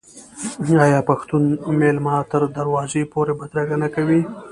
[0.85, 1.43] آیا پښتون
[1.79, 4.21] میلمه تر دروازې پورې بدرګه نه کوي؟